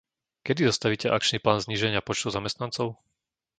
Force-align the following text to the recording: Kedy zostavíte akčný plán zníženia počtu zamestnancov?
Kedy 0.49 0.61
zostavíte 0.69 1.07
akčný 1.15 1.37
plán 1.43 1.59
zníženia 1.65 2.01
počtu 2.07 2.27
zamestnancov? 2.37 2.87